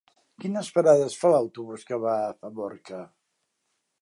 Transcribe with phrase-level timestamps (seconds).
[0.43, 3.05] Quines parades fa l'autobús que va a Famorca?